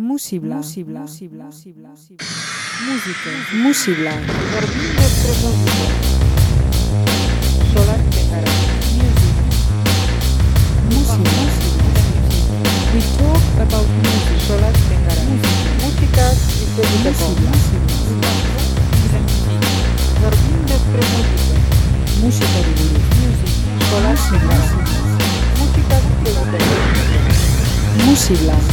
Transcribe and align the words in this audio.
Musibla. 0.00 0.56
Musibla. 0.56 1.00
Musibla. 1.00 1.44
Musibla. 1.44 1.90
Música. 2.86 3.30
Musibla. 3.52 4.12
Solar 7.74 8.00
We 12.94 13.00
talk 13.18 13.44
about 13.60 13.88
music. 14.00 14.38
Solar 14.48 14.72
Música 15.82 16.24
y 16.56 16.72
Música 17.02 17.36
Música 22.22 22.56
Música 25.66 25.96
Música 28.06 28.70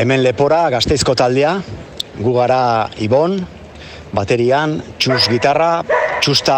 Hemen 0.00 0.22
lepora, 0.24 0.62
gazteizko 0.72 1.12
taldea, 1.12 1.50
gu 2.24 2.30
gara 2.32 2.88
Ibon, 3.04 3.34
baterian, 4.16 4.78
txus 4.96 5.26
gitarra, 5.28 5.82
txusta 6.24 6.56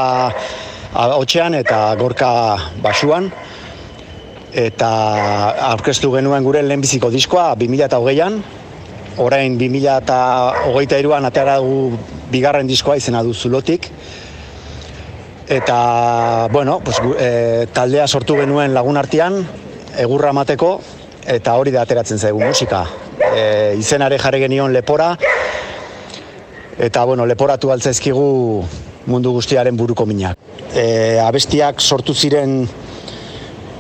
hotxean 1.17 1.56
eta 1.59 1.81
gorka 1.99 2.31
basuan. 2.85 3.27
Eta 4.55 4.93
aurkeztu 5.73 6.12
genuen 6.15 6.47
gure 6.47 6.62
lehenbiziko 6.62 7.11
diskoa 7.11 7.49
2008an, 7.59 8.39
orain 9.27 9.59
2008an 9.59 11.31
atera 11.33 11.59
dugu 11.67 11.99
bigarren 12.31 12.71
diskoa 12.71 13.00
izena 13.03 13.27
du 13.27 13.35
zulotik. 13.35 13.91
Eta, 15.50 15.83
bueno, 16.55 16.79
pues, 16.79 17.03
e, 17.19 17.67
taldea 17.75 18.06
sortu 18.06 18.39
genuen 18.39 18.71
lagun 18.71 19.03
artean, 19.03 19.43
egurra 19.99 20.31
mateko, 20.31 20.77
eta 21.27 21.55
hori 21.59 21.71
da 21.71 21.83
ateratzen 21.83 22.19
zaigu 22.19 22.41
musika. 22.43 22.85
E, 23.33 23.75
izenare 23.79 24.19
jarri 24.19 24.41
genion 24.43 24.73
lepora, 24.73 25.13
eta, 26.79 27.05
bueno, 27.05 27.27
leporatu 27.27 27.71
altzaizkigu 27.71 28.27
mundu 29.07 29.33
guztiaren 29.37 29.77
buruko 29.77 30.07
minak. 30.07 30.39
E, 30.75 31.19
abestiak 31.23 31.81
sortu 31.81 32.15
ziren, 32.15 32.63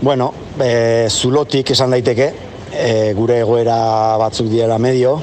bueno, 0.02 0.32
e, 0.60 1.08
zulotik 1.10 1.72
esan 1.74 1.94
daiteke, 1.94 2.32
e, 2.72 3.12
gure 3.16 3.40
egoera 3.42 3.78
batzuk 4.20 4.48
diela 4.50 4.78
medio, 4.78 5.16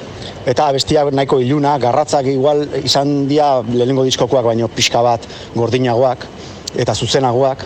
eta 0.49 0.69
abestiak 0.69 1.11
nahiko 1.13 1.39
iluna, 1.43 1.77
garratzak 1.81 2.27
igual 2.31 2.65
izan 2.83 3.27
dira 3.29 3.59
lehenengo 3.67 4.05
diskokoak, 4.07 4.45
baino 4.51 4.69
pixka 4.71 5.01
bat 5.05 5.25
gordinagoak 5.55 6.25
eta 6.79 6.93
zuzenagoak. 6.95 7.65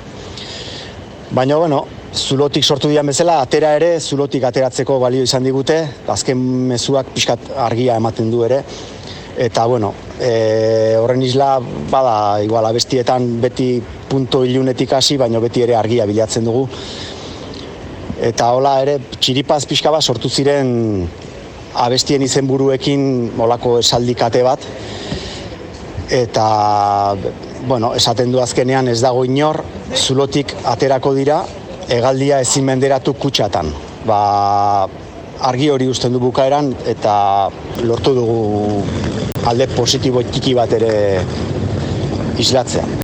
Baina, 1.34 1.58
bueno, 1.58 1.86
zulotik 2.13 2.63
sortu 2.63 2.89
dian 2.92 3.07
bezala, 3.10 3.39
atera 3.42 3.74
ere, 3.75 3.98
zulotik 4.00 4.44
ateratzeko 4.45 5.00
balio 5.01 5.24
izan 5.25 5.44
digute, 5.44 5.80
azken 6.07 6.38
mezuak 6.69 7.10
pixkat 7.13 7.50
argia 7.57 7.98
ematen 7.98 8.30
du 8.31 8.44
ere. 8.45 8.62
Eta, 9.33 9.65
bueno, 9.65 9.94
e, 10.21 10.94
horren 11.01 11.24
isla, 11.25 11.57
bada, 11.89 12.42
igual, 12.45 12.68
abestietan 12.69 13.42
beti 13.42 13.81
punto 14.10 14.44
ilunetik 14.45 14.94
hasi, 14.94 15.18
baina 15.18 15.42
beti 15.42 15.63
ere 15.65 15.75
argia 15.75 16.06
bilatzen 16.06 16.45
dugu. 16.45 16.68
Eta 18.21 18.51
hola 18.54 18.75
ere, 18.83 19.00
txiripaz 19.18 19.63
pixka 19.65 19.92
bat 19.92 20.06
sortu 20.06 20.30
ziren 20.30 20.69
abestien 21.81 22.21
izenburuekin 22.21 23.33
olako 23.42 23.80
esaldikate 23.81 24.44
bat. 24.45 24.69
Eta, 26.13 26.45
bueno, 27.65 27.95
esaten 27.98 28.30
du 28.31 28.38
azkenean 28.44 28.88
ez 28.92 29.00
dago 29.01 29.25
inor, 29.25 29.63
zulotik 29.98 30.54
aterako 30.69 31.15
dira, 31.18 31.42
hegaldia 31.90 32.40
ezin 32.44 32.66
menderatu 32.68 33.14
kutsatan. 33.20 33.72
Ba, 34.08 34.88
argi 35.44 35.70
hori 35.74 35.88
uzten 35.92 36.14
du 36.16 36.22
bukaeran 36.24 36.74
eta 36.88 37.16
lortu 37.84 38.16
dugu 38.16 38.84
alde 39.52 39.68
positibo 39.76 40.24
txiki 40.24 40.56
bat 40.60 40.74
ere 40.80 40.94
islatzea. 42.40 43.03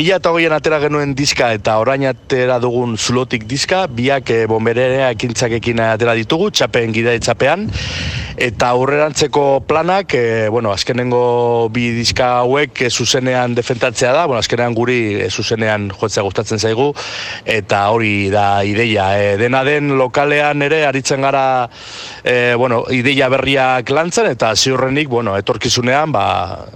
2008an 0.00 0.54
atera 0.56 0.78
genuen 0.80 1.10
diska 1.12 1.50
eta 1.52 1.74
orain 1.82 2.06
atera 2.08 2.56
dugun 2.62 2.94
zulotik 2.96 3.44
diska, 3.48 3.82
biak 3.92 4.30
e, 4.32 4.38
bomberea 4.48 5.10
ekintzakekin 5.12 5.82
atera 5.84 6.14
ditugu, 6.16 6.48
txapen 6.56 6.94
gida 6.96 7.12
txapean, 7.20 7.66
eta 8.40 8.70
aurrerantzeko 8.72 9.60
planak, 9.68 10.14
e, 10.14 10.48
bueno, 10.48 10.72
azkenengo 10.72 11.68
bi 11.68 11.90
diska 11.92 12.30
hauek 12.40 12.86
e, 12.86 12.88
zuzenean 12.90 13.52
defentatzea 13.54 14.14
da, 14.16 14.24
bueno, 14.24 14.40
azkenean 14.40 14.72
guri 14.74 15.20
e, 15.20 15.26
zuzenean 15.28 15.90
jotzea 15.92 16.24
gustatzen 16.24 16.58
zaigu, 16.58 16.88
eta 17.44 17.82
hori 17.92 18.30
da 18.32 18.62
ideia. 18.64 19.10
E, 19.20 19.34
dena 19.40 19.60
den 19.68 19.92
lokalean 20.00 20.64
ere 20.64 20.86
aritzen 20.88 21.20
gara 21.20 21.68
e, 22.24 22.54
bueno, 22.56 22.86
ideia 22.96 23.28
berriak 23.28 23.92
lantzen, 23.92 24.30
eta 24.32 24.54
ziurrenik, 24.56 25.12
bueno, 25.12 25.36
etorkizunean, 25.36 26.16
ba, 26.16 26.24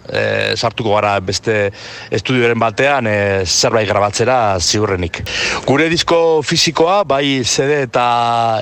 e, 0.05 0.53
sartuko 0.61 0.93
gara 0.99 1.17
beste 1.25 1.71
estudioaren 2.13 2.61
batean 2.61 3.09
e, 3.09 3.17
zerbait 3.49 3.89
grabatzera 3.89 4.61
ziurrenik. 4.61 5.23
Gure 5.65 5.89
disko 5.89 6.21
fisikoa, 6.45 7.01
bai 7.09 7.41
CD 7.49 7.81
eta 7.89 8.05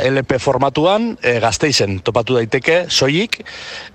LP 0.06 0.38
formatuan, 0.38 1.16
e, 1.18 1.40
gazteizen 1.42 1.98
topatu 2.06 2.38
daiteke, 2.38 2.84
soilik, 2.92 3.40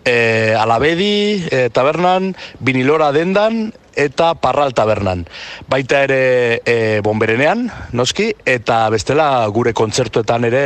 e, 0.03 0.55
alabedi, 0.57 1.45
e, 1.51 1.67
tabernan, 1.73 2.33
vinilora 2.59 3.11
dendan, 3.15 3.71
eta 3.97 4.33
parral 4.37 4.73
tabernan. 4.77 5.25
Baita 5.69 6.03
ere 6.05 6.61
e, 6.65 7.01
bomberenean, 7.03 7.67
noski, 7.97 8.31
eta 8.45 8.85
bestela 8.93 9.29
gure 9.53 9.73
kontzertuetan 9.77 10.49
ere 10.49 10.65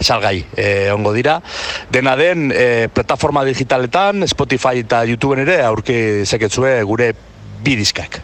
salgai 0.00 0.44
e, 0.56 0.90
ongo 0.92 1.12
dira. 1.16 1.40
Dena 1.92 2.16
den, 2.16 2.50
e, 2.54 2.88
plataforma 2.92 3.44
digitaletan, 3.48 4.26
Spotify 4.28 4.84
eta 4.84 5.04
YouTubeen 5.08 5.44
ere 5.46 5.60
aurki 5.64 6.26
zeketzue 6.26 6.80
gure 6.88 7.12
bidizkak. 7.64 8.22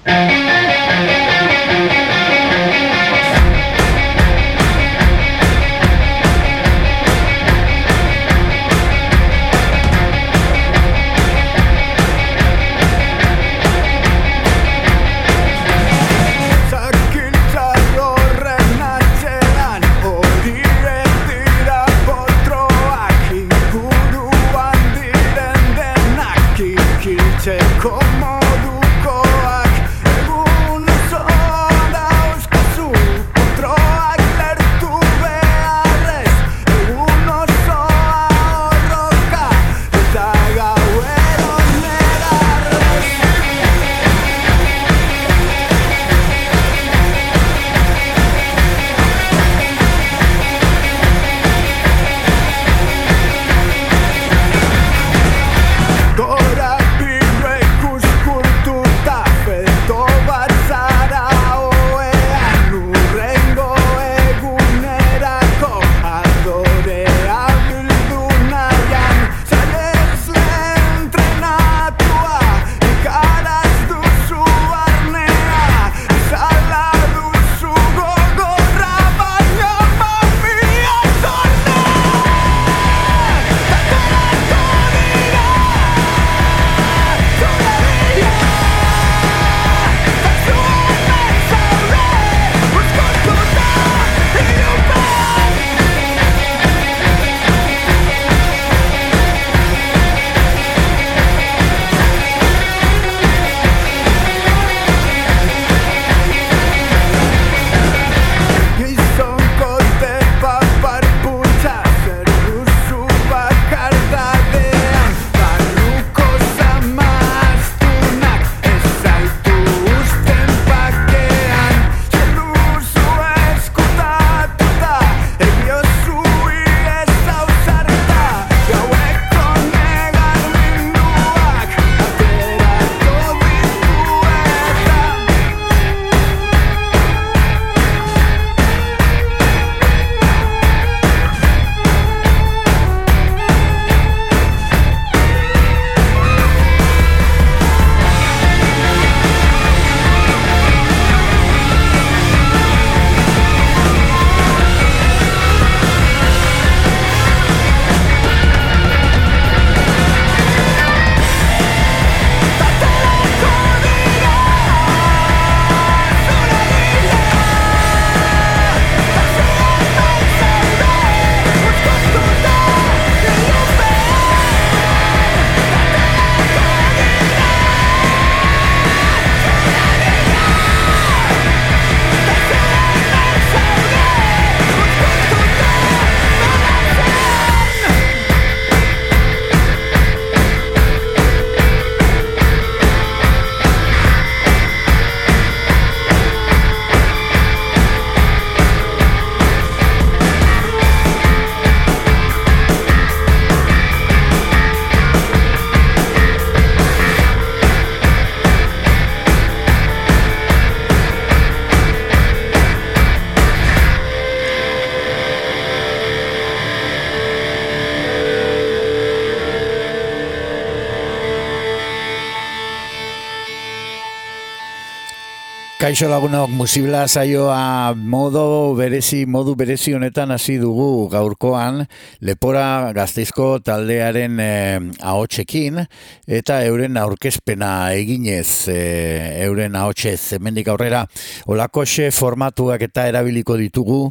Kaixo 225.96 226.10
lagunok 226.12 226.50
musibla 226.52 227.06
saioa 227.08 227.94
modo 227.96 228.74
berezi, 228.76 229.22
modu 229.24 229.54
berezi 229.56 229.94
honetan 229.96 230.28
hasi 230.34 230.58
dugu 230.60 231.06
gaurkoan 231.08 231.86
lepora 232.20 232.92
gazteizko 232.92 233.62
taldearen 233.64 234.34
eh, 234.44 234.76
ahotsekin 235.00 235.80
eta 236.28 236.58
euren 236.68 236.98
aurkezpena 237.00 237.70
eginez 237.96 238.68
eh, 238.68 239.40
euren 239.46 239.78
ahotsez 239.80 240.34
hemendik 240.36 240.68
aurrera 240.68 241.06
olakoxe 241.48 242.10
formatuak 242.12 242.84
eta 242.90 243.06
erabiliko 243.08 243.56
ditugu 243.56 244.02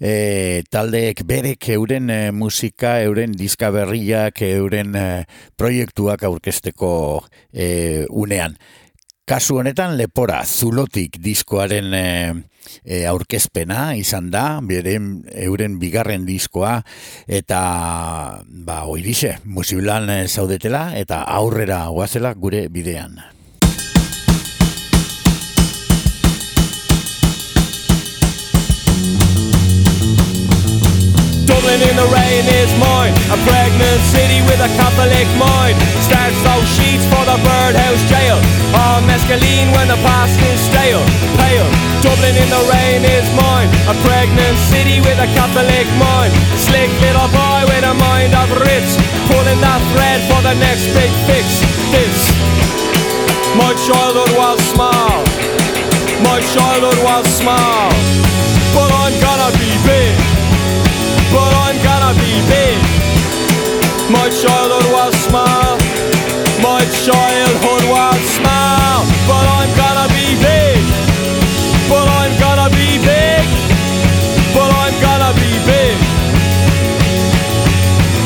eh, 0.00 0.62
taldeek 0.72 1.26
berek 1.28 1.68
euren 1.76 2.08
eh, 2.08 2.30
musika, 2.32 3.02
euren 3.04 3.36
diska 3.36 3.68
berriak, 3.68 4.40
euren 4.48 4.96
eh, 4.96 5.28
proiektuak 5.60 6.24
aurkezteko 6.24 6.94
eh, 7.52 8.08
unean. 8.08 8.56
Kasu 9.24 9.54
honetan 9.56 9.94
lepora 9.96 10.42
zulotik 10.44 11.14
diskoaren 11.24 11.94
e, 11.96 12.02
aurkezpena 13.08 13.94
izan 13.96 14.28
da, 14.28 14.60
beren 14.60 15.22
euren 15.46 15.78
bigarren 15.80 16.26
diskoa 16.28 16.74
eta 17.24 17.60
ba 18.68 18.82
oirixe, 18.84 19.38
musiblan 19.48 20.12
eh, 20.12 20.24
zaudetela 20.28 20.90
eta 21.00 21.22
aurrera 21.40 21.86
goazela 21.88 22.34
gure 22.36 22.66
bidean. 22.68 23.16
Dublin 31.74 31.90
in 31.90 31.98
the 31.98 32.06
rain 32.14 32.46
is 32.62 32.70
mine. 32.78 33.10
A 33.34 33.38
pregnant 33.50 33.98
city 34.06 34.38
with 34.46 34.62
a 34.62 34.70
Catholic 34.78 35.26
mind. 35.34 35.74
Starts 36.06 36.38
those 36.46 36.70
sheets 36.70 37.02
for 37.10 37.18
the 37.26 37.34
birdhouse 37.42 37.98
jail. 38.06 38.38
On 38.78 39.02
mescaline 39.10 39.74
when 39.74 39.90
the 39.90 39.98
past 40.06 40.38
is 40.38 40.62
stale. 40.70 41.02
Pale. 41.34 41.66
Dublin 41.98 42.38
in 42.38 42.46
the 42.46 42.62
rain 42.70 43.02
is 43.02 43.26
mine. 43.34 43.66
A 43.90 43.94
pregnant 44.06 44.54
city 44.70 45.02
with 45.02 45.18
a 45.18 45.26
Catholic 45.34 45.90
mind. 45.98 46.30
Slick 46.54 46.94
little 47.02 47.26
boy 47.34 47.66
with 47.66 47.82
a 47.82 47.94
mind 47.98 48.38
of 48.38 48.54
Ritz 48.54 48.94
Pulling 49.26 49.58
that 49.58 49.82
thread 49.90 50.22
for 50.30 50.38
the 50.46 50.54
next 50.54 50.86
big 50.94 51.10
fix. 51.26 51.58
This. 51.90 52.30
My 53.58 53.74
childhood 53.82 54.30
was 54.38 54.62
small. 54.70 55.26
My 56.22 56.38
childhood 56.54 57.02
was 57.02 57.26
small. 57.34 57.90
But 58.78 58.94
I'm 58.94 59.14
gonna 59.18 59.50
be 59.58 59.74
big 59.82 60.23
but 61.34 61.50
I'm 61.66 61.78
gonna 61.82 62.14
be 62.22 62.32
big. 62.46 62.78
My 64.06 64.30
childhood 64.30 64.86
was 64.94 65.12
small, 65.26 65.74
my 66.62 66.82
childhood 67.02 67.84
was 67.90 68.20
small, 68.38 69.02
but 69.26 69.44
I'm 69.58 69.70
gonna 69.74 70.08
be 70.14 70.38
big. 70.38 70.78
But 71.90 72.06
I'm 72.20 72.32
gonna 72.38 72.70
be 72.70 72.90
big, 73.02 73.44
but 74.54 74.70
I'm 74.70 74.94
gonna 75.02 75.32
be 75.42 75.52
big. 75.66 75.96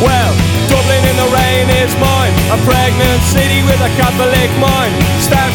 Well, 0.05 0.33
Dublin 0.69 1.03
in 1.11 1.17
the 1.17 1.29
rain 1.33 1.67
is 1.83 1.93
mine, 1.97 2.35
a 2.53 2.59
pregnant 2.69 3.23
city 3.25 3.65
with 3.65 3.81
a 3.81 3.91
Catholic 3.97 4.51
mind. 4.61 5.08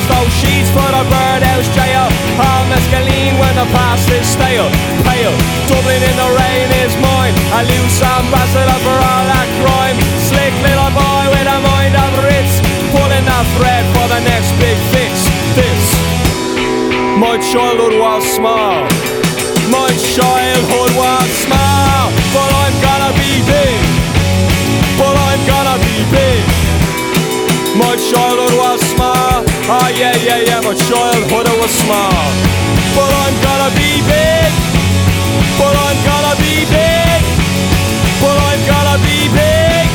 Those 0.10 0.34
sheets 0.42 0.70
for 0.76 0.84
the 0.84 1.04
birdhouse 1.08 1.70
jail, 1.72 2.08
all 2.36 2.64
mescaline 2.72 3.36
when 3.40 3.54
the 3.56 3.68
past 3.72 4.10
is 4.12 4.26
stale. 4.28 4.70
Pale, 5.08 5.36
Dublin 5.70 6.02
in 6.04 6.16
the 6.20 6.30
rain 6.36 6.68
is 6.84 6.94
mine, 7.00 7.36
a 7.56 7.62
loose 7.68 8.00
ambassador 8.04 8.80
for 8.84 8.98
all 8.98 9.26
that 9.32 9.48
crime. 9.64 9.98
Slick 10.20 10.54
little 10.64 10.92
boy 10.92 11.24
with 11.34 11.48
a 11.48 11.60
mind 11.64 11.96
of 11.96 12.12
Ritz, 12.28 12.60
pulling 12.92 13.26
that 13.26 13.46
thread 13.56 13.84
for 13.96 14.06
the 14.12 14.22
next 14.28 14.52
big 14.60 14.78
fix. 14.92 15.14
This, 15.56 15.84
my 17.16 17.40
childhood 17.40 17.96
was 17.96 18.24
small, 18.28 18.84
my 19.72 19.90
childhood 20.16 20.92
was 21.00 21.28
small, 21.48 22.12
but 22.36 22.50
I'm 22.64 22.76
gonna 22.84 23.12
be 23.20 23.40
big 23.48 24.04
but 24.98 25.16
I'm 25.18 25.42
gonna 25.48 25.78
be 25.84 25.98
big. 26.12 26.42
My 27.76 27.96
childhood 27.98 28.54
was 28.58 28.80
oh 29.84 29.90
yeah, 30.00 30.16
yeah, 30.24 30.40
yeah, 30.48 30.62
my 30.62 30.74
childhood 30.88 31.48
was 31.60 31.72
small. 31.84 32.28
But 32.96 33.12
I'm 33.24 33.36
gonna 33.44 33.72
be 33.76 33.92
big, 34.08 34.52
but 35.60 35.76
I'm 35.76 36.00
gonna 36.08 36.36
be 36.40 36.56
big, 36.72 37.22
but 38.22 38.38
I'm 38.48 38.62
gonna 38.70 38.98
be 39.04 39.20
big, 39.34 39.88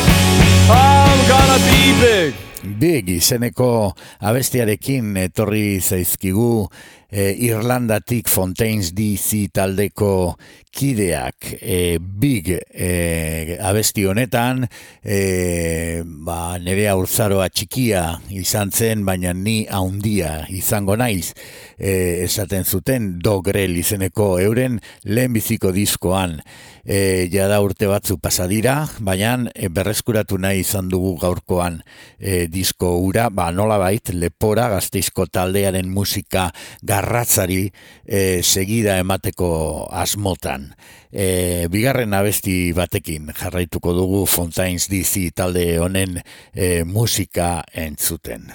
I'm 0.69 1.19
gonna 1.31 1.59
be 1.69 1.81
big. 2.03 2.31
Big 2.79 3.09
izeneko 3.09 3.93
abestiarekin 4.21 5.17
etorri 5.17 5.79
zaizkigu 5.79 6.69
e, 7.11 7.33
Irlandatik 7.49 8.29
Fontaines 8.29 8.93
DC 8.95 9.49
taldeko 9.53 10.37
kideak 10.71 11.53
e, 11.59 11.97
Big 11.99 12.51
e, 12.53 13.57
abesti 13.61 14.05
honetan 14.05 14.65
e, 15.03 16.01
ba, 16.05 16.57
nire 16.61 16.87
aurtzaroa 16.93 17.49
txikia 17.49 18.03
izan 18.37 18.71
zen 18.71 19.05
baina 19.07 19.33
ni 19.33 19.63
haundia 19.65 20.45
izango 20.53 20.95
naiz 20.99 21.33
e, 21.79 22.25
esaten 22.25 22.65
zuten 22.65 23.15
Dogrel 23.23 23.77
izeneko 23.79 24.37
euren 24.43 24.77
lehenbiziko 25.07 25.71
diskoan 25.71 26.37
e, 26.83 27.29
jada 27.31 27.59
urte 27.63 27.87
batzu 27.89 28.17
pasadira, 28.21 28.83
baina 28.99 29.49
e, 29.53 29.69
berreskuratu 29.71 30.39
nahi 30.41 30.63
izan 30.63 30.89
dugu 30.91 31.15
gaurkoan 31.21 31.79
e, 32.19 32.47
disko 32.51 32.95
ura, 32.99 33.29
ba 33.29 33.49
nola 33.55 33.79
bait, 33.81 34.11
lepora 34.13 34.67
gazteizko 34.73 35.27
taldearen 35.31 35.89
musika 35.93 36.49
garratzari 36.83 37.67
e, 38.05 38.41
segida 38.43 38.99
emateko 38.99 39.87
asmotan. 39.91 40.73
E, 41.09 41.67
bigarren 41.71 42.13
abesti 42.13 42.71
batekin 42.77 43.31
jarraituko 43.33 43.95
dugu 43.97 44.25
Fontaines 44.29 44.89
DC 44.91 45.31
talde 45.33 45.65
honen 45.81 46.19
e, 46.53 46.83
musika 46.85 47.63
entzuten. 47.73 48.49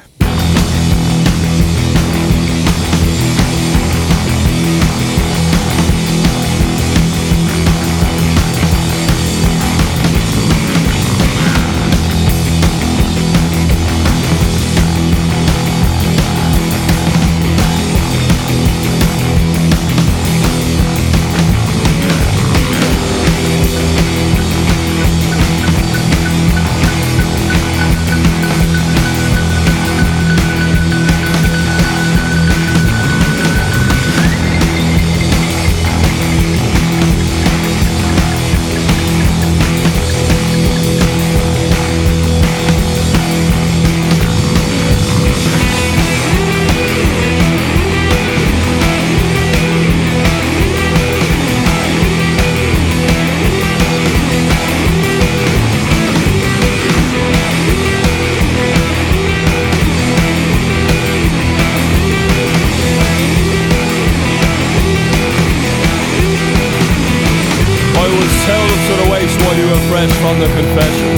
Waist 69.74 69.82
while 69.82 69.82
you 69.82 69.82
were 69.82 69.88
fresh 69.88 70.12
from 70.20 70.38
the 70.40 70.46
confession. 70.46 71.14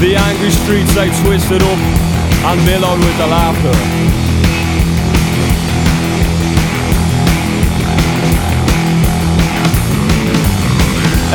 The 0.00 0.14
angry 0.16 0.50
streets 0.50 0.94
they 0.94 1.08
twisted 1.22 1.62
up 1.62 1.78
and 2.44 2.66
billowed 2.66 2.98
with 2.98 3.18
the 3.18 3.26
laughter. 3.26 3.72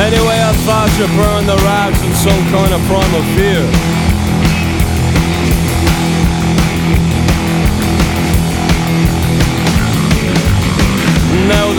Anyway, 0.00 0.38
I 0.40 0.52
thought 0.64 0.90
you 0.98 1.06
burned 1.16 1.48
the 1.48 1.56
rags 1.64 2.02
in 2.02 2.12
some 2.14 2.50
kind 2.50 2.72
of 2.72 2.80
primal 2.86 3.22
fear. 3.36 4.01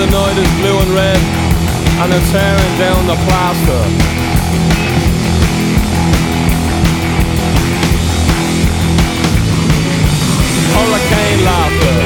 the 0.05 0.11
night 0.11 0.37
is 0.37 0.51
blue 0.59 0.77
and 0.79 0.91
red 0.91 1.17
and 2.01 2.11
they're 2.11 2.27
tearing 2.31 2.77
down 2.77 3.07
the 3.07 3.15
plaster. 3.25 3.81
Hurricane 10.75 11.39
laughter. 11.51 11.99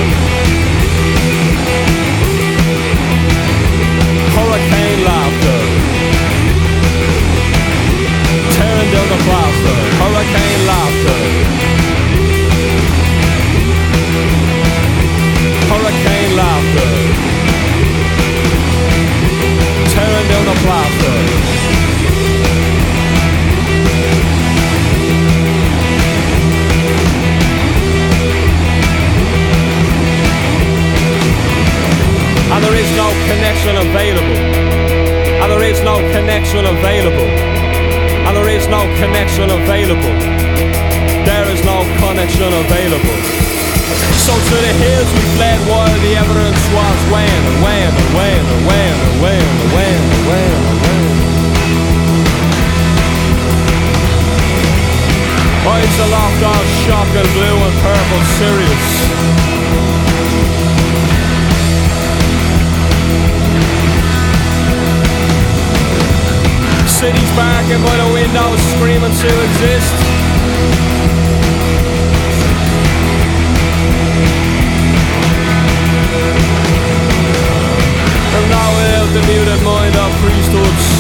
Hurricane 4.35 5.01
laughter. 5.09 5.59
Tearing 8.57 8.91
down 8.93 9.07
the 9.15 9.21
plaster. 9.25 9.75
Hurricane 10.01 10.61
laughter. 10.67 11.86
And 32.49 32.63
there 32.63 32.75
is 32.75 32.91
no 32.97 33.07
connection 33.27 33.75
available. 33.77 34.37
And 35.41 35.51
there 35.51 35.63
is 35.63 35.79
no 35.81 35.97
connection 36.11 36.65
available. 36.65 37.29
And 38.27 38.35
there 38.35 38.49
is 38.49 38.67
no 38.67 38.81
connection 38.99 39.49
available. 39.49 40.19
There 41.23 41.49
is 41.49 41.63
no 41.63 41.83
connection 41.99 42.51
available. 42.51 43.46
So 44.27 44.35
to 44.35 44.57
the 44.59 44.73
hills 44.83 45.07
we 45.15 45.23
fled, 45.39 45.55
while 45.71 45.87
the 46.03 46.13
evidence 46.19 46.59
was 46.75 46.99
wham 47.07 47.43
and 47.47 47.63
wham 47.63 47.95
and 47.95 48.11
wham 48.11 48.43
and 48.43 48.67
wham 48.67 48.95
and 49.07 49.21
wham 49.23 49.47
and 49.63 49.71
wham 49.71 50.03
and 50.03 50.79
wham. 50.83 51.15
Eyes 55.63 55.99
aloft 56.11 56.43
on 56.43 56.63
shock 56.83 57.07
and 57.15 57.29
blue 57.39 57.55
and 57.55 57.75
purple 57.79 58.23
Sirius. 58.35 58.87
City's 66.99 67.31
barking 67.31 67.79
by 67.79 67.95
the 67.95 68.11
windows, 68.11 68.59
screaming 68.75 69.15
to 69.23 69.29
exist. 69.47 70.16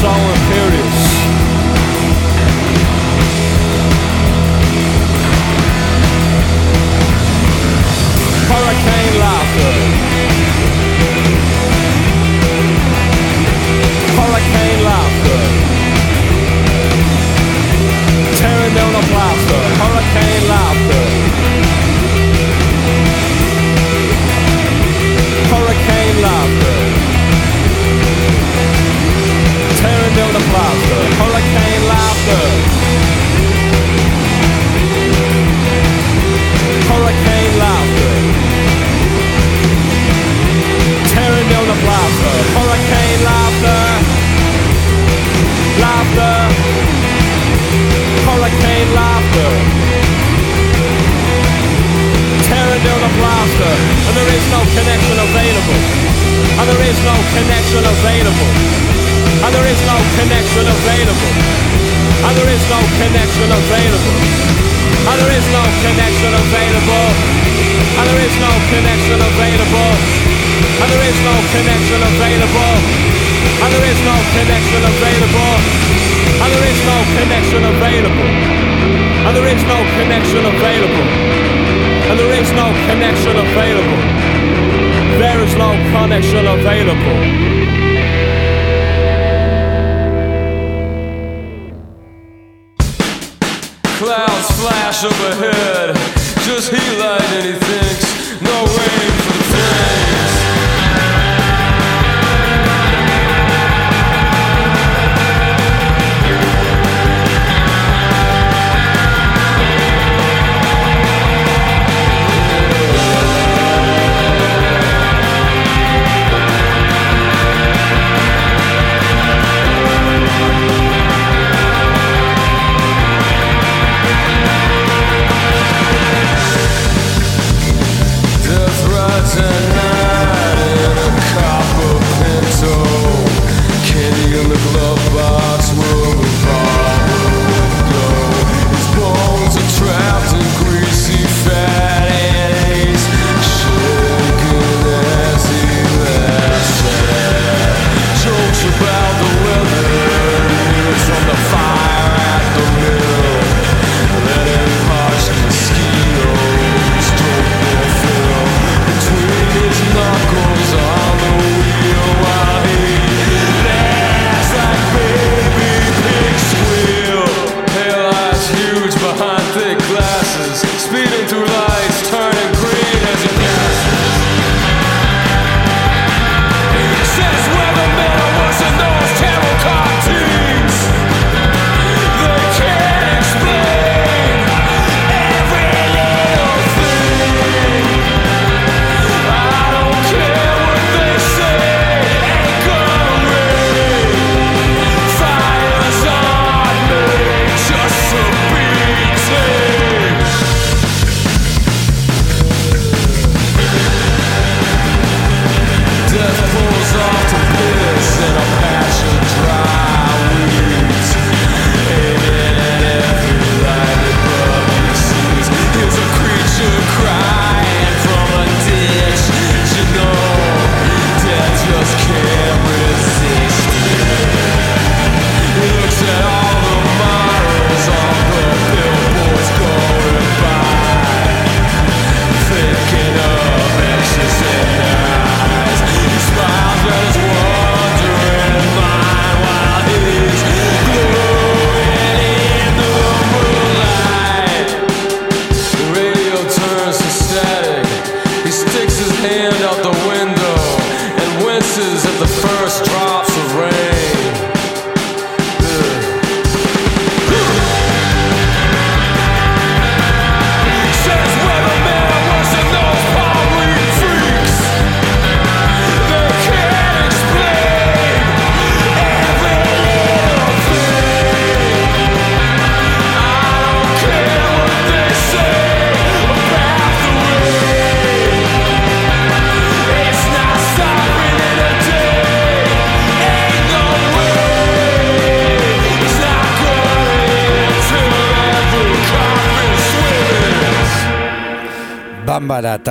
sour 0.01 0.56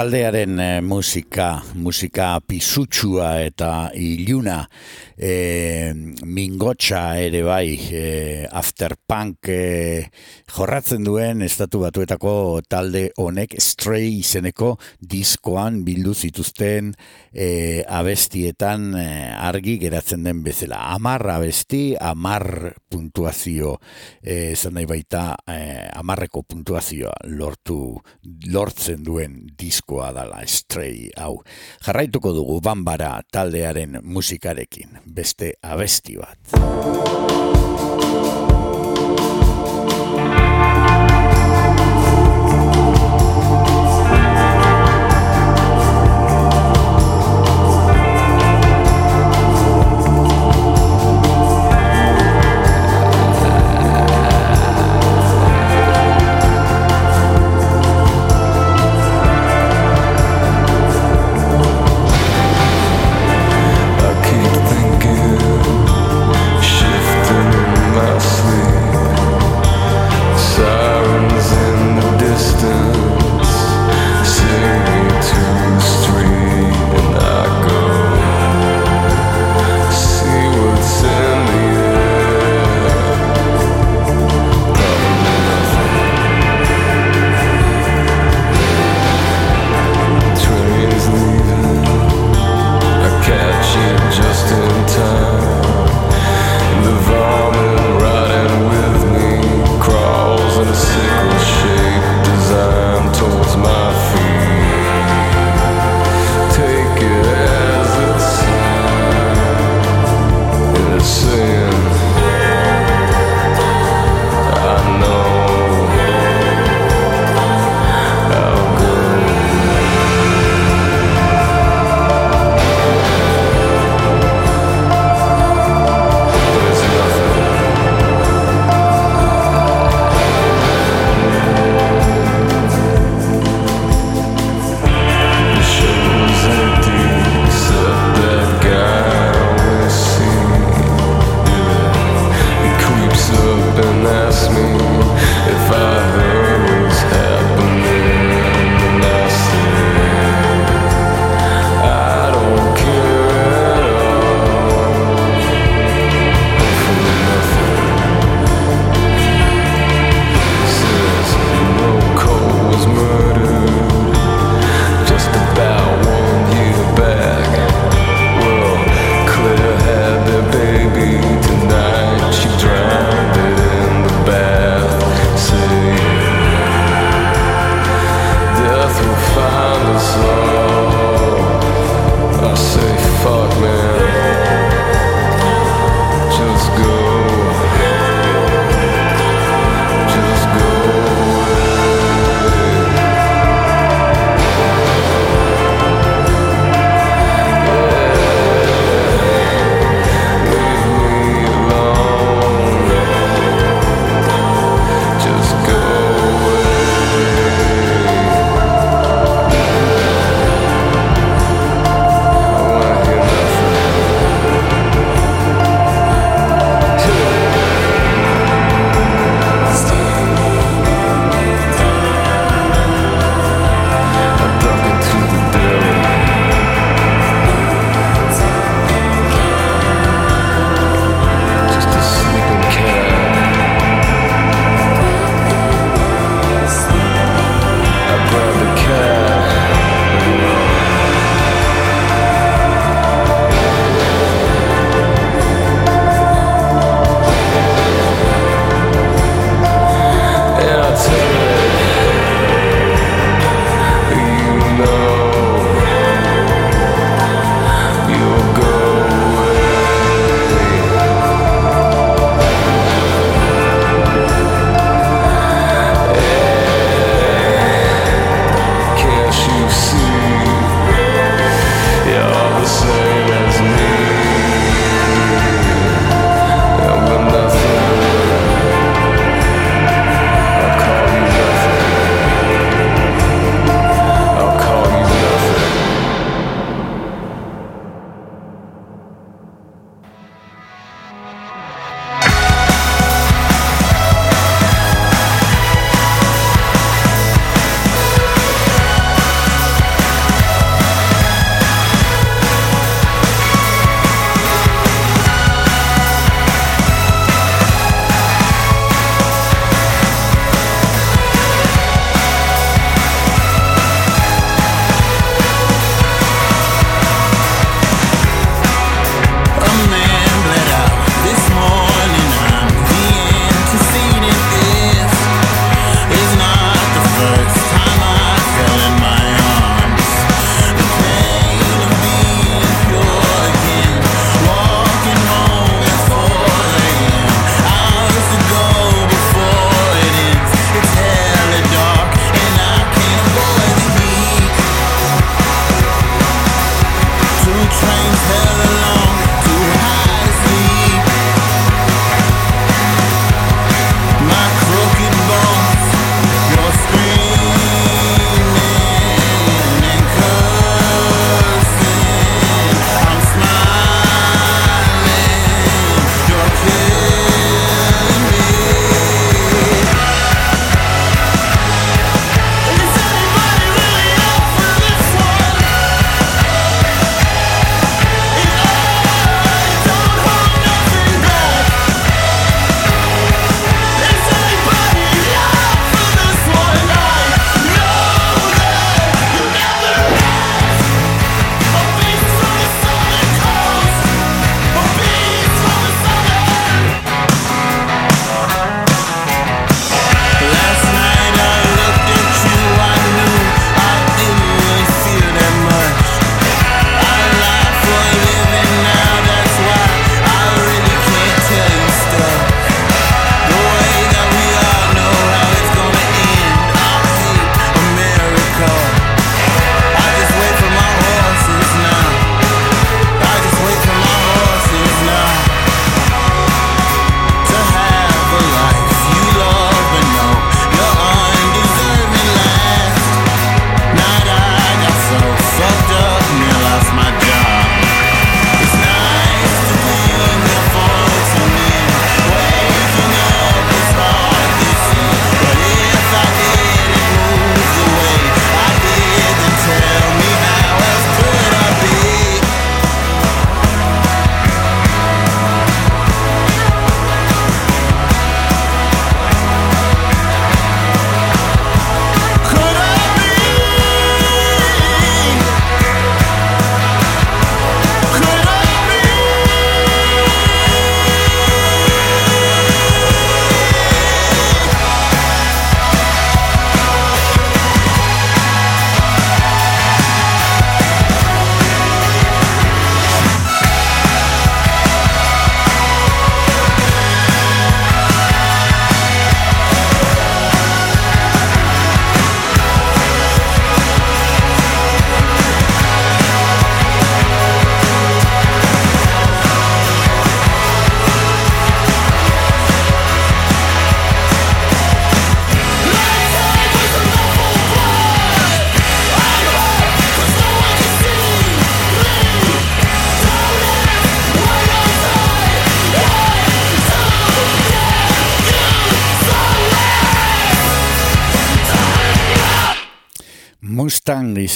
taldearen 0.07 0.61
eh, 0.61 0.83
musika, 0.87 1.63
musika 1.75 2.37
pisutsua 2.47 3.41
eta 3.43 3.91
iluna, 3.99 4.61
e, 5.17 5.93
mingotxa 6.25 7.19
ere 7.25 7.43
bai, 7.43 7.77
e, 7.91 8.47
afterpunk 8.47 9.49
e, 9.49 10.11
jorratzen 10.53 11.05
duen 11.05 11.43
estatu 11.43 11.81
batuetako 11.85 12.63
talde 12.69 13.09
honek 13.17 13.57
Stray 13.61 14.21
izeneko 14.21 14.77
diskoan 15.01 15.83
bildu 15.87 16.15
zituzten 16.15 16.93
e, 17.33 17.83
abestietan 17.89 18.95
argi 18.97 19.77
geratzen 19.81 20.25
den 20.27 20.43
bezala. 20.45 20.83
Amar 20.95 21.25
abesti, 21.37 21.97
amar 22.01 22.75
puntuazio, 22.89 23.77
e, 24.23 24.55
zan 24.57 24.77
nahi 24.77 24.87
baita 24.89 25.25
e, 25.49 25.59
amarreko 25.97 26.43
puntuazioa 26.49 27.15
lortu, 27.37 27.79
lortzen 28.53 29.05
duen 29.07 29.39
diskoa 29.59 30.13
dala 30.17 30.43
Stray 30.47 31.11
hau. 31.21 31.41
Jarraituko 31.85 32.33
dugu 32.37 32.61
Bambara 32.65 33.21
taldearen 33.33 34.01
musikarekin, 34.03 35.01
beste 35.07 35.55
abesti 35.63 36.19
bat. 36.19 36.39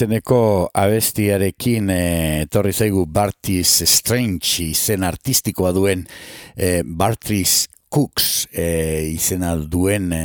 izeneko 0.00 0.70
abestiarekin 0.72 1.90
eh, 1.92 2.46
etorri 2.46 2.72
zaigu 2.72 3.02
Bartiz 3.04 3.82
Strange 3.84 4.64
izen 4.64 5.04
artistikoa 5.04 5.74
duen 5.76 6.06
eh, 6.56 6.78
e, 6.78 6.82
Bartiz 6.84 7.66
Cooks 7.90 8.46
e, 8.54 9.10
izena 9.12 9.50
duen 9.58 10.12
e, 10.14 10.22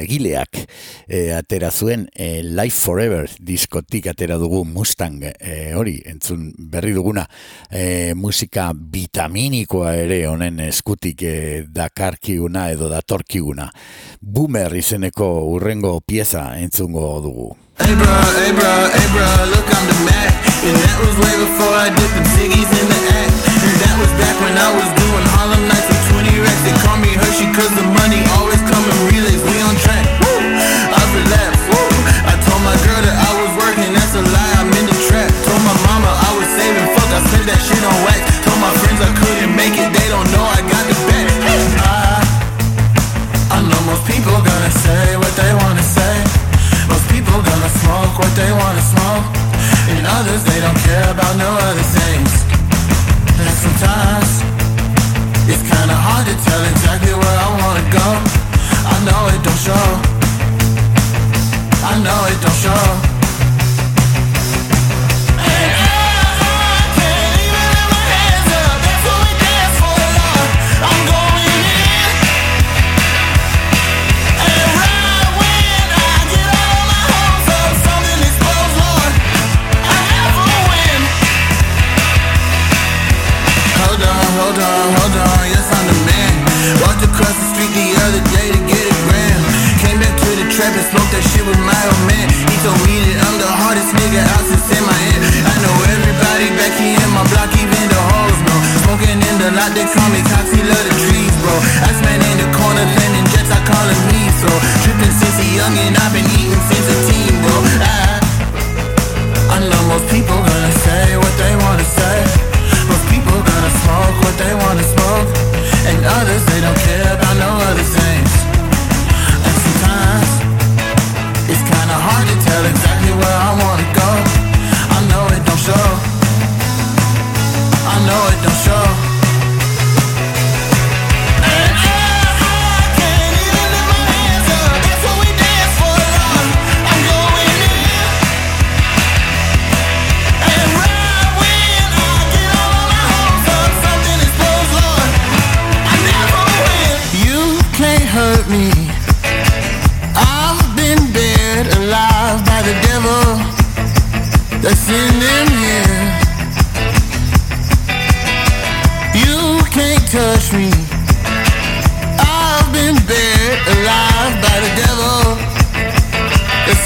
egileak 0.00 0.62
e, 1.08 1.34
atera 1.36 1.68
zuen 1.70 2.06
e, 2.14 2.40
Life 2.40 2.78
Forever 2.86 3.28
diskotik 3.36 4.06
atera 4.08 4.38
dugu 4.40 4.62
Mustang 4.64 5.26
e, 5.28 5.74
hori 5.76 5.98
entzun 6.08 6.46
berri 6.72 6.94
duguna 6.96 7.26
e, 7.68 8.14
musika 8.16 8.70
vitaminikoa 8.72 9.92
ere 10.06 10.22
honen 10.30 10.62
eskutik 10.70 11.26
e, 11.26 11.34
dakarkiguna 11.68 12.70
edo 12.72 12.88
datorkiguna 12.88 13.68
Boomer 14.22 14.72
izeneko 14.78 15.34
urrengo 15.50 15.98
pieza 16.00 16.46
entzungo 16.62 17.18
dugu. 17.20 17.50
Hey 17.82 17.98
bro, 17.98 18.14
hey 18.38 18.54
bro, 18.54 18.72
hey 18.94 19.08
bro, 19.10 19.26
look 19.50 19.66
I'm 19.66 19.84
the 19.90 19.98
Mac. 20.06 20.30
And 20.62 20.76
that 20.78 20.96
was 21.02 21.18
way 21.18 21.34
before 21.34 21.74
I 21.74 21.90
did 21.90 22.10
the 22.14 22.22
ziggies 22.38 22.70
in 22.70 22.86
the 22.86 23.00
act. 23.18 23.34
And 23.42 23.74
that 23.82 23.94
was 23.98 24.12
back 24.22 24.36
when 24.38 24.54
I 24.54 24.70
was 24.70 24.86
doing 25.02 25.24
Harlem 25.34 25.66
Nights 25.66 25.90
with 25.90 26.02
20 26.14 26.30
racks. 26.46 26.62
They 26.62 26.76
call 26.86 26.98
me 27.02 27.10
Hershey 27.10 27.50
cause 27.50 27.74
the 27.74 27.82
money 27.82 28.22
always 28.38 28.62
coming. 28.70 28.86
in 28.86 29.18
relays, 29.18 29.42
we 29.42 29.58
on 29.66 29.74
track. 29.82 30.11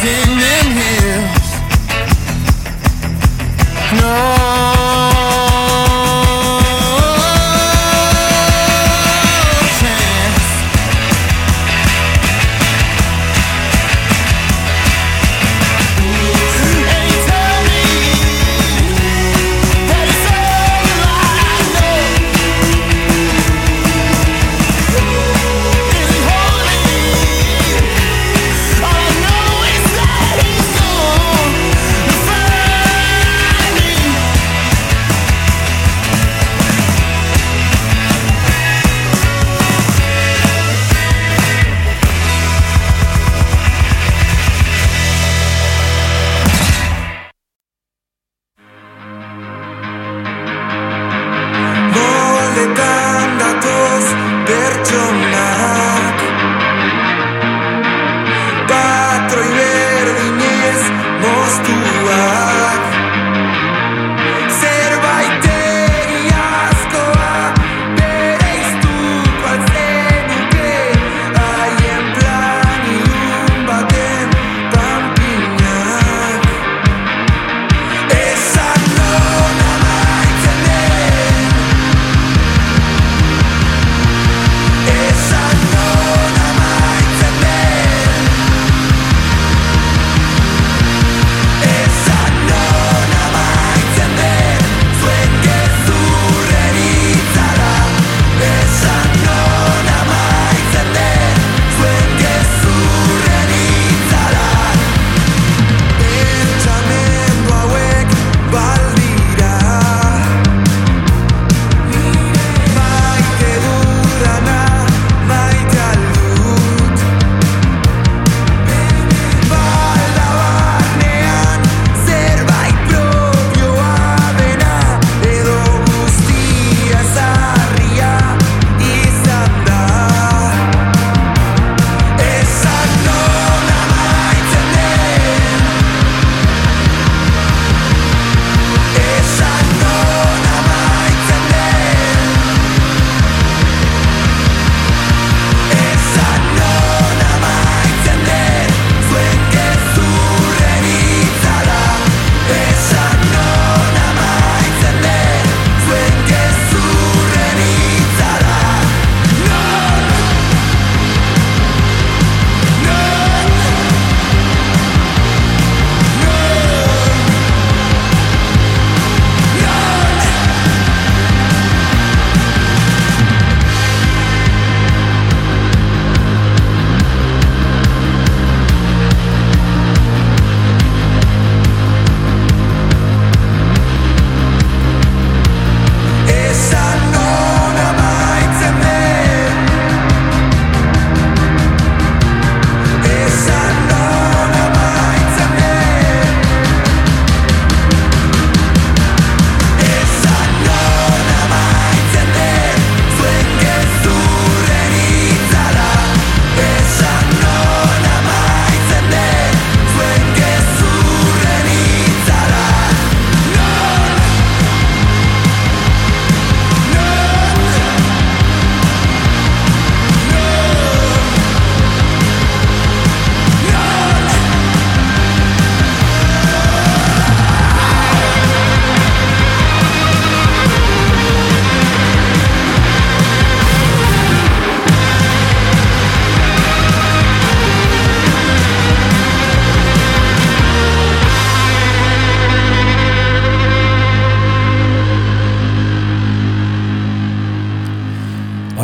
losing 0.05 0.36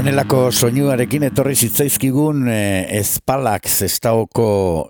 Honelako 0.03 0.49
soinuarekin 0.51 1.23
etorri 1.29 1.53
zitzaizkigun 1.55 2.49
eh, 2.51 2.57
e, 2.57 2.97
ezpalak 2.99 3.69
zestaoko 3.71 4.47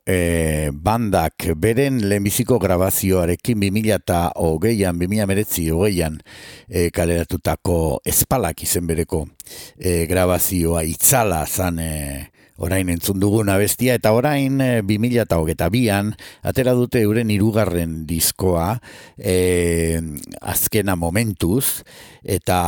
e, 0.09 0.15
eh, 0.15 0.69
bandak 0.73 1.51
beren 1.61 1.99
lehenbiziko 2.09 2.57
grabazioarekin 2.63 3.61
2000 3.61 3.93
eta 3.99 4.23
hogeian, 4.41 4.97
2000 4.97 5.27
meretzi 5.29 5.67
hogeian 5.69 6.17
e, 6.65 6.87
kaleratutako 6.97 7.77
ezpalak 8.09 8.65
izen 8.65 8.89
bereko 8.89 9.27
e, 9.77 10.07
grabazioa 10.09 10.81
itzala 10.89 11.43
zan 11.45 11.85
e, 11.85 11.93
Orain 12.61 12.89
entzun 12.93 13.21
dugun 13.21 13.49
abestia 13.49 13.95
eta 13.97 14.13
orain 14.13 14.61
eh, 14.61 14.83
2008an 14.85 16.13
atera 16.45 16.75
dute 16.77 17.01
euren 17.01 17.31
hirugarren 17.33 18.03
diskoa 18.07 18.75
e, 19.17 20.01
azkena 20.41 20.97
momentuz 20.97 21.83
eta 22.23 22.61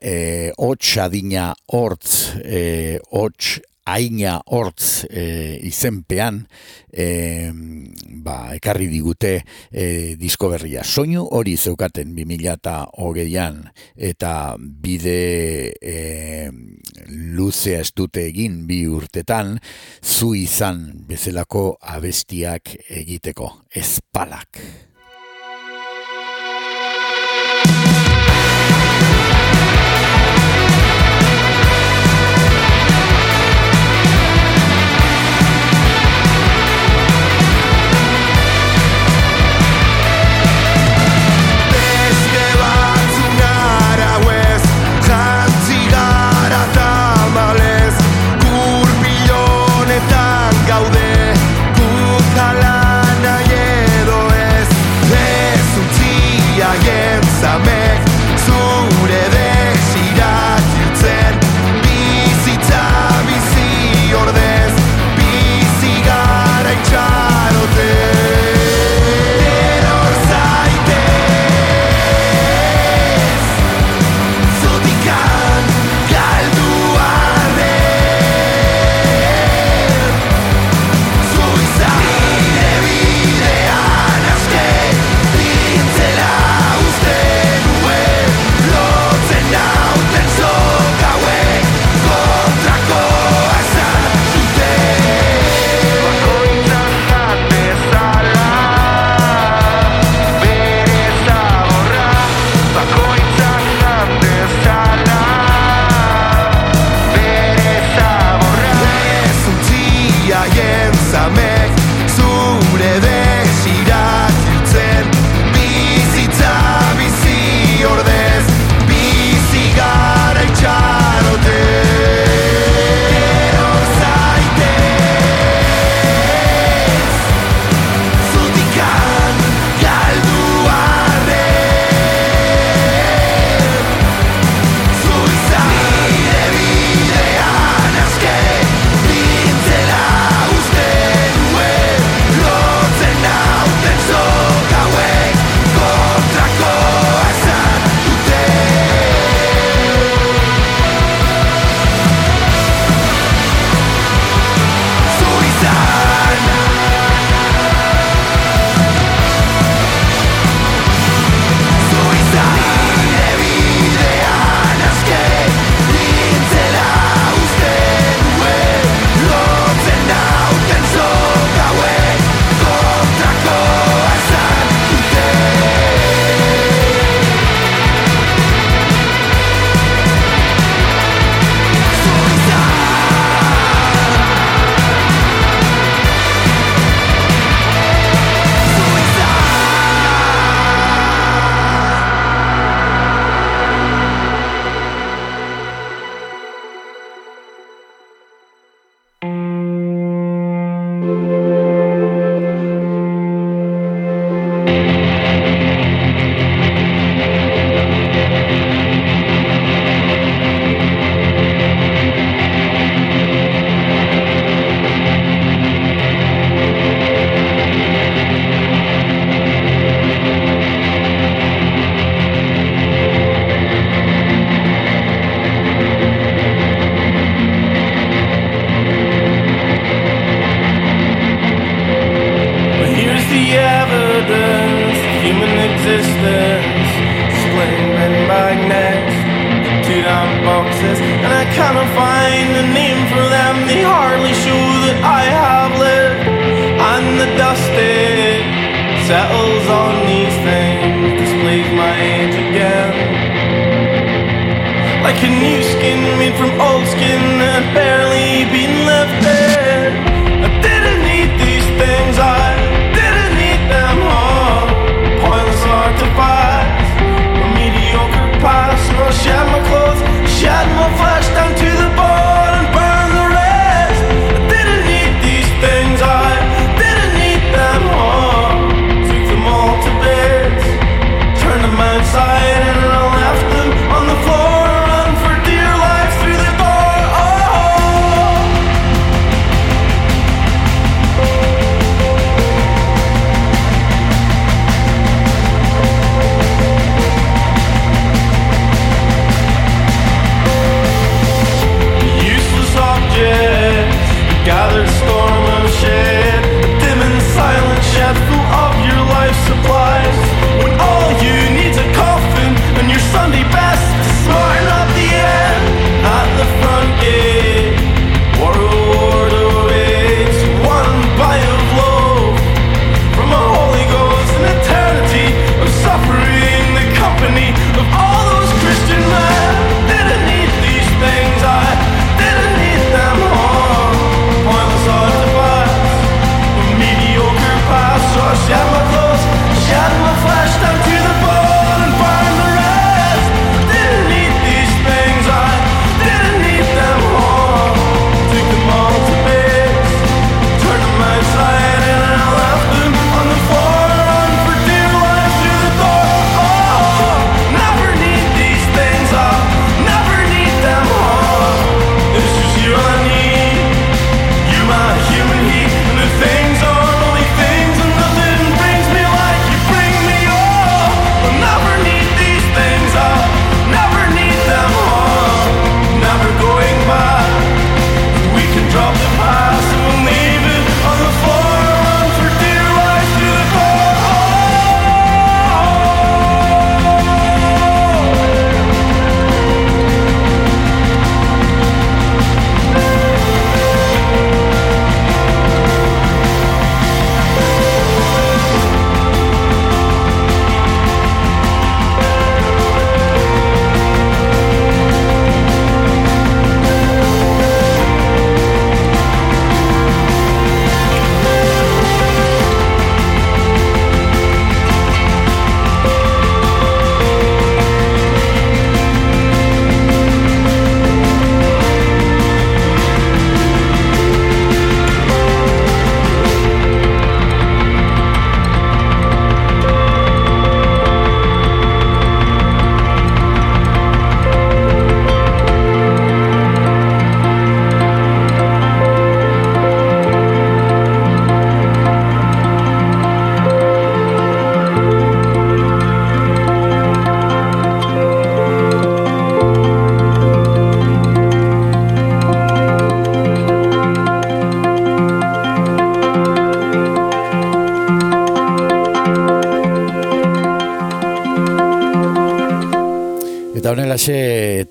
eh, 0.00 0.48
e, 0.48 0.52
hotx 0.56 0.96
adina 1.04 1.52
hortz 1.66 2.38
e, 2.40 2.98
hotx 3.12 3.58
aina 3.88 4.38
hortz 4.52 5.04
e, 5.08 5.58
izenpean 5.68 6.42
e, 6.92 7.50
ba, 8.22 8.54
ekarri 8.56 8.88
digute 8.92 9.32
e, 9.70 10.16
disko 10.20 10.50
berria. 10.52 10.84
Soinu 10.84 11.24
hori 11.38 11.56
zeukaten 11.56 12.12
2008an 12.16 13.62
eta 14.10 14.32
bide 14.58 15.20
e, 15.80 16.50
luzea 17.38 17.80
ez 17.80 17.92
dute 17.96 18.26
egin 18.28 18.66
bi 18.68 18.84
urtetan 18.86 19.56
zu 20.02 20.34
izan 20.36 20.84
bezalako 21.08 21.78
abestiak 21.96 22.76
egiteko. 23.00 23.54
Ezpalak. 23.74 24.62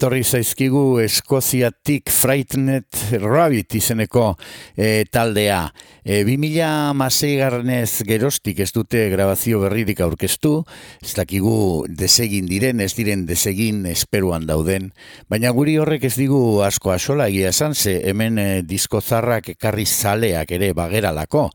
etorri 0.07 0.23
zaizkigu 0.23 1.01
Eskoziatik 1.03 2.07
Frightnet 2.15 2.95
Rabbit 3.19 3.73
izeneko 3.75 4.37
e, 4.71 5.03
taldea. 5.11 5.65
E, 5.99 6.21
2006 6.23 7.33
garrenez 7.41 8.05
gerostik 8.07 8.61
ez 8.63 8.69
dute 8.71 9.01
grabazio 9.11 9.59
berririk 9.65 9.99
aurkeztu, 10.05 10.61
ez 11.03 11.11
dakigu 11.17 11.83
desegin 11.91 12.47
diren, 12.47 12.79
ez 12.79 12.93
diren 12.95 13.25
desegin 13.27 13.83
esperuan 13.91 14.47
dauden, 14.47 14.93
baina 15.27 15.51
guri 15.51 15.75
horrek 15.75 16.07
ez 16.07 16.13
digu 16.15 16.61
asko 16.63 16.95
asola 16.95 17.27
egia 17.27 17.51
esan 17.51 17.75
ze, 17.75 17.97
hemen 18.07 18.39
e, 18.39 18.47
diskozarrak 18.63 19.51
ekarri 19.57 19.83
zaleak 19.83 20.55
ere 20.55 20.71
bageralako. 20.71 21.49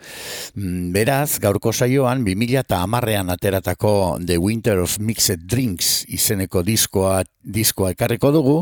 Mm, 0.59 0.93
beraz, 0.93 1.39
gaurko 1.41 1.73
saioan 1.73 2.21
2010an 2.29 3.33
ateratako 3.33 3.97
The 4.21 4.37
Winter 4.37 4.85
of 4.85 5.01
Mixed 5.01 5.49
Drinks 5.49 6.03
izeneko 6.13 6.61
diskoa 6.69 7.23
diskoa 7.43 7.93
ekarriko 7.95 8.33
dugu, 8.35 8.57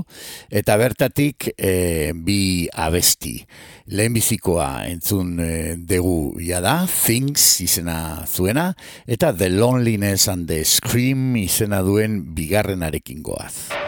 eta 0.50 0.76
bertatik 0.80 1.50
e, 1.56 2.12
bi 2.14 2.68
abesti. 2.72 3.36
Lehenbizikoa 3.90 4.86
entzun 4.90 5.36
e, 5.42 5.50
dugu 5.76 6.40
ia 6.40 6.62
da, 6.64 6.80
Things 6.86 7.60
izena 7.64 8.24
zuena, 8.26 8.70
eta 9.06 9.34
The 9.36 9.50
Loneliness 9.50 10.28
and 10.28 10.48
the 10.48 10.64
Scream 10.64 11.36
izena 11.40 11.82
duen 11.86 12.22
bigarrenarekin 12.34 13.22
goaz. 13.22 13.79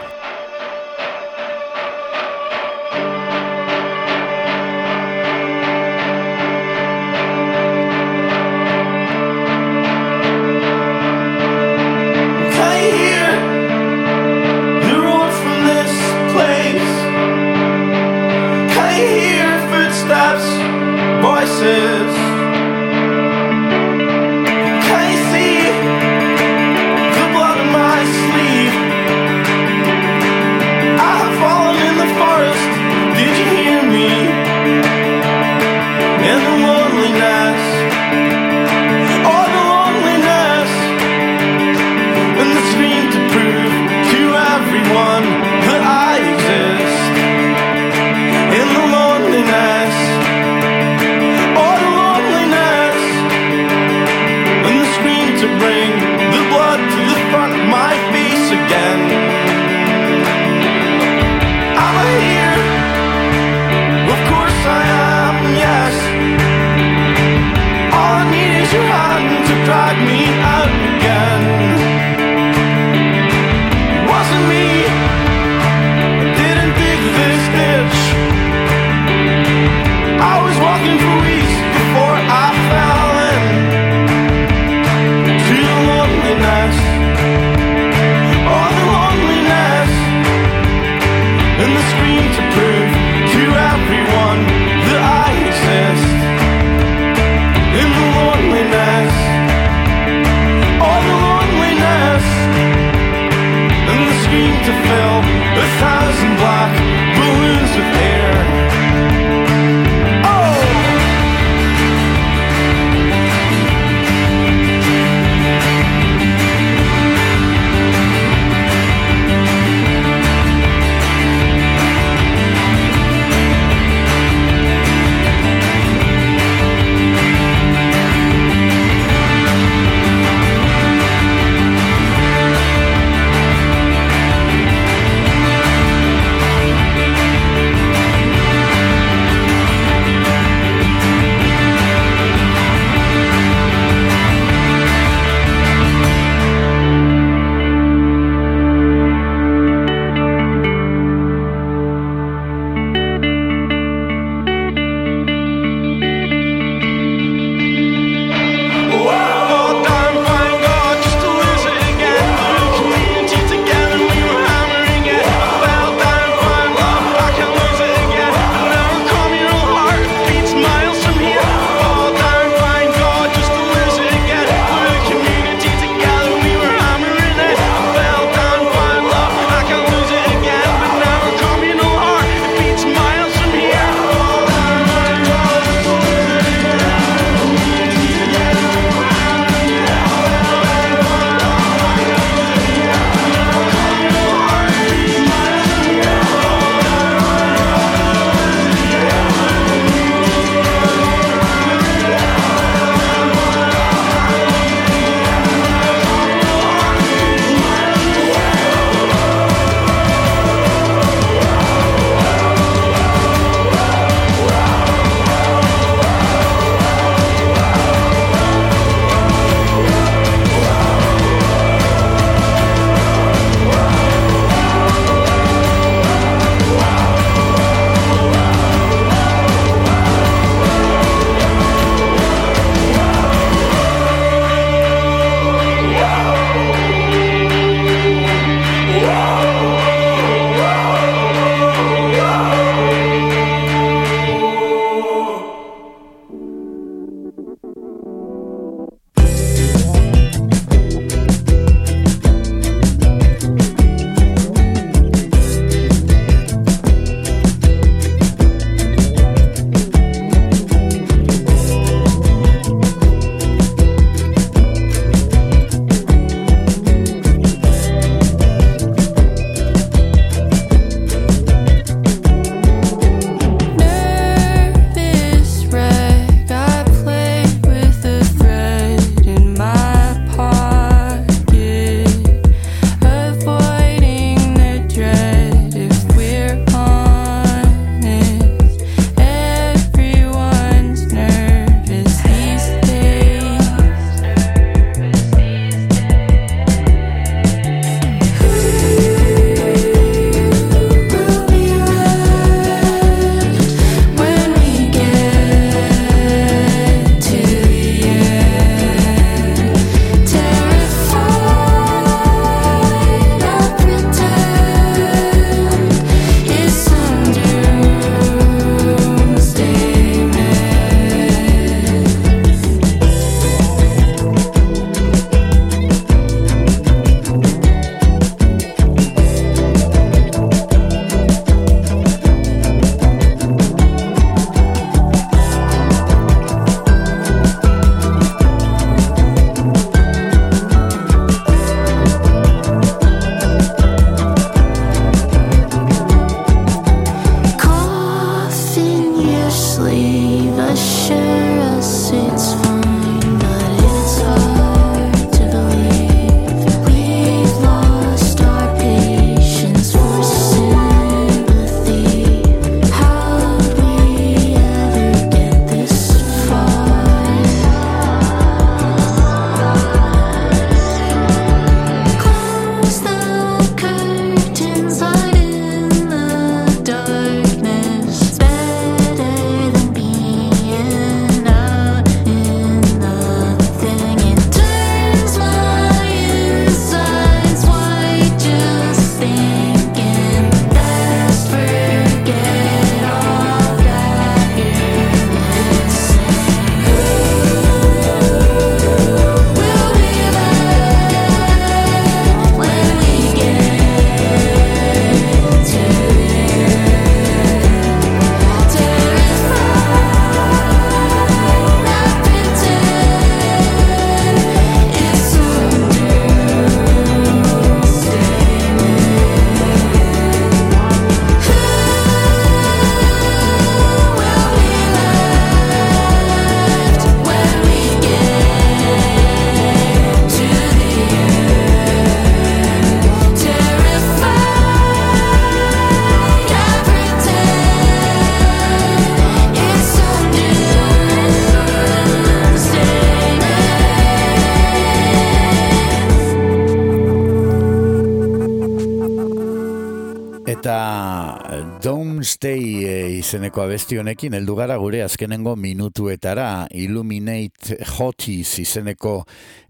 Izeneko 453.33 453.63
abesti 453.63 453.97
honekin 453.97 454.35
heldu 454.37 454.53
gara 454.53 454.75
gure 454.77 454.99
azkenengo 455.01 455.55
minutuetara. 455.57 456.67
Illuminate 456.77 457.79
Hotis 457.95 458.59
izeneko 458.61 459.15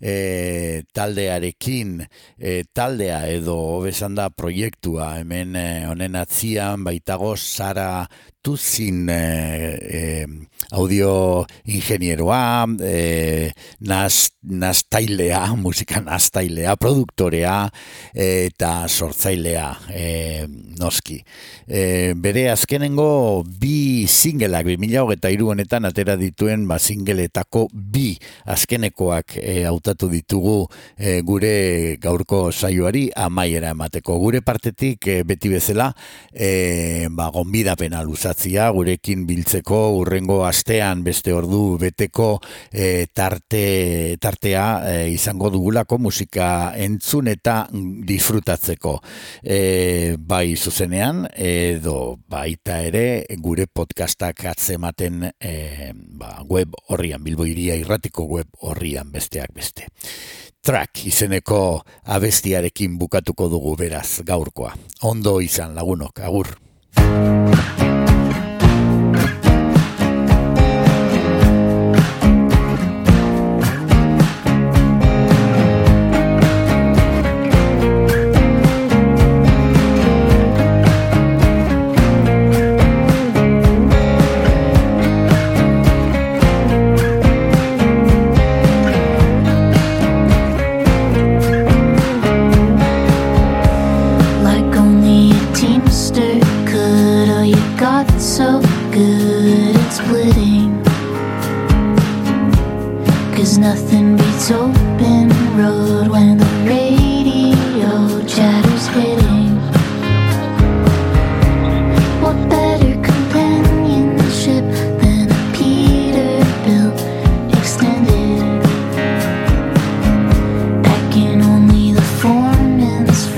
eh, 0.03 0.83
taldearekin 0.91 1.93
eh, 2.03 2.65
taldea 2.75 3.21
edo 3.31 3.55
hobesan 3.77 4.19
da 4.19 4.27
proiektua. 4.35 5.13
Hemen 5.21 5.55
eh, 5.55 5.85
honen 5.87 6.19
atzian 6.19 6.83
baitago 6.83 7.37
Sara 7.39 8.03
Tuzin 8.43 9.07
eh, 9.07 9.79
eh, 9.79 10.27
audio 10.71 11.45
ingenieroa, 11.63 12.67
eh, 12.83 13.53
naz, 13.79 14.33
naztailea, 14.43 15.53
musika 15.63 16.01
naztailea, 16.01 16.75
produktorea 16.75 17.69
eh, 18.13 18.49
eta 18.49 18.87
sortzailea 18.89 19.67
eh, 19.95 20.47
noski. 20.79 21.21
Eh, 21.67 22.13
bere 22.19 22.49
azkenengo 22.51 23.45
bi 23.47 24.05
mila 24.77 25.03
hogeta 25.03 25.29
honetan 25.29 25.85
atera 25.85 26.17
dituen 26.17 26.67
ba 26.67 26.79
singletako 26.79 27.69
bi 27.71 28.17
azkenekoak 28.45 29.37
hautatu 29.67 30.09
ditugu 30.09 30.67
eh, 30.97 31.21
gure 31.21 31.97
gaurko 32.01 32.51
saioari 32.51 33.09
amaiera 33.15 33.69
emateko. 33.69 34.19
Gure 34.19 34.41
partetik 34.41 35.07
beti 35.25 35.49
bezala 35.49 35.93
eh, 36.33 37.07
ba, 37.09 37.29
gonbidapena 37.29 38.03
luzatzia 38.33 38.71
gurekin 38.73 39.27
biltzeko 39.27 39.93
urrengo 39.99 40.43
astean 40.45 41.03
beste 41.03 41.33
ordu 41.33 41.77
beteko 41.77 42.39
eh, 42.71 43.05
tarte, 43.13 44.17
tartea 44.19 44.65
eh, 44.89 45.13
izango 45.13 45.51
dugulako 45.53 45.99
musika 45.99 46.73
entzun 46.75 47.27
eta 47.27 47.67
disfrutatzeko. 47.71 48.99
Eh, 49.43 50.15
bai 50.17 50.55
zuzenean 50.55 51.27
edo 51.35 52.17
baita 52.27 52.81
ere 52.81 53.25
gure 53.37 53.67
podcastak 53.67 54.45
atzematen 54.45 55.29
eh, 55.39 55.93
ba, 55.93 56.41
web 56.49 56.73
horrian, 56.89 57.23
Bilbo 57.23 57.45
Iria 57.45 57.75
irratiko 57.75 58.25
web 58.25 58.49
horrian 58.61 59.11
besteak 59.11 59.53
beste. 59.53 59.87
Track 60.63 61.05
izeneko 61.05 61.83
abestiarekin 62.05 62.97
bukatuko 62.97 63.49
dugu 63.49 63.75
beraz 63.77 64.23
gaurkoa. 64.25 64.73
Ondo 65.03 65.39
izan 65.41 65.75
lagunok, 65.75 66.23
agur. 66.23 66.55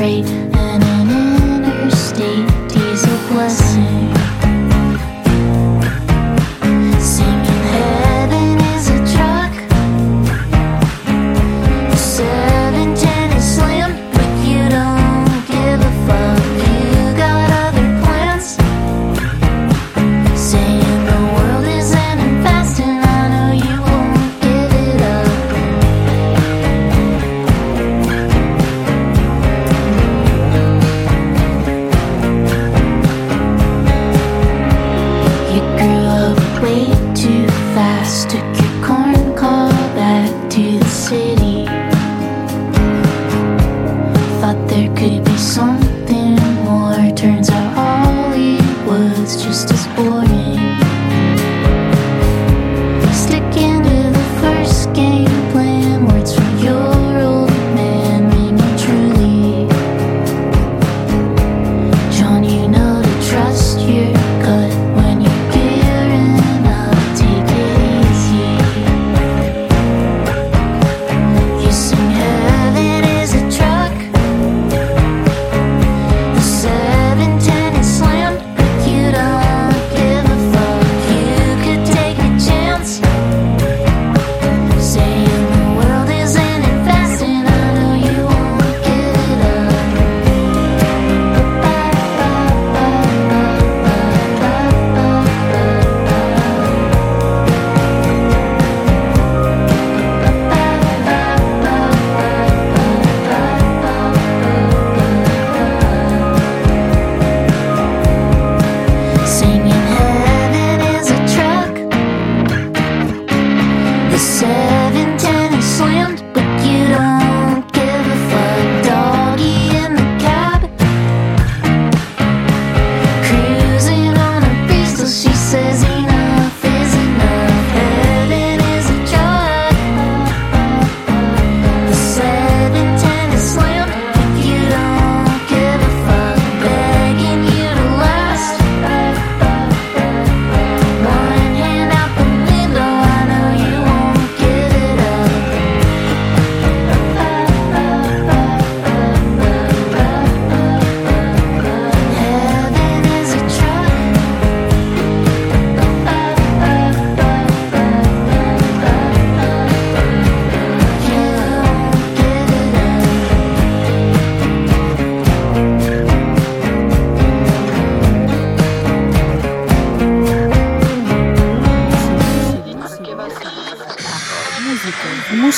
Right. 0.06 0.44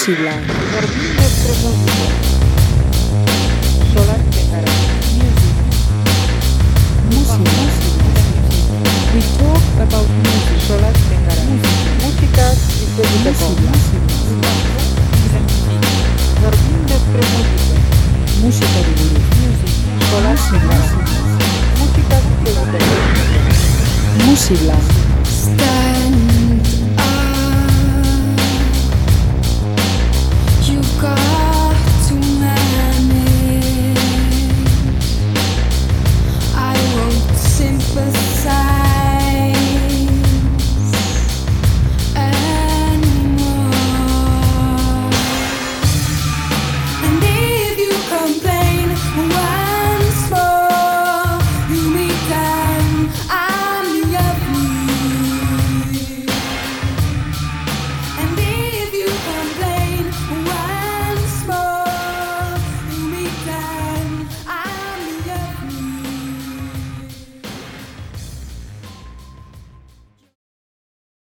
Musibla. 0.08 0.32
Vorbim 0.32 0.57